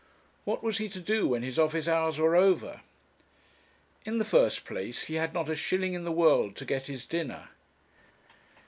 [0.45, 2.81] What was he to do when his office hours were over?
[4.03, 7.05] In the first place he had not a shilling in the world to get his
[7.05, 7.49] dinner.